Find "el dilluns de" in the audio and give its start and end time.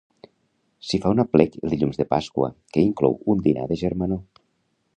1.59-2.07